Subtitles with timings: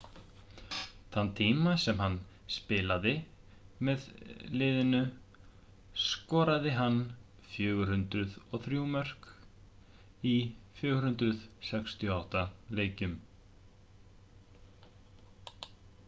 [1.15, 2.15] þann tíma sem hann
[2.53, 3.11] spilaði
[3.89, 4.07] með
[4.61, 5.01] liðinu
[6.05, 6.97] skoraði hann
[7.57, 9.29] 403 mörk
[10.33, 10.33] í
[10.81, 12.43] 468
[12.81, 13.15] leikjum